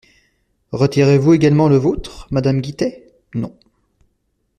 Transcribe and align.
Retirez-vous 0.71 1.35
également 1.35 1.69
le 1.69 1.75
vôtre, 1.75 2.27
madame 2.31 2.59
Guittet? 2.59 3.11
Non. 3.35 3.55